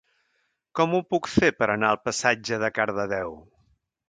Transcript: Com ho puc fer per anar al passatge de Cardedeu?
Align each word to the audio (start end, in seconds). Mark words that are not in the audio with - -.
Com 0.79 0.95
ho 0.95 1.01
puc 1.15 1.29
fer 1.33 1.51
per 1.59 1.67
anar 1.73 1.91
al 1.93 2.01
passatge 2.09 2.61
de 2.65 2.73
Cardedeu? 2.79 3.39